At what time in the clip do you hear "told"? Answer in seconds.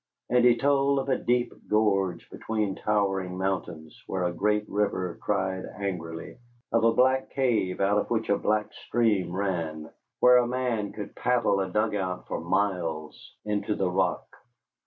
0.57-0.97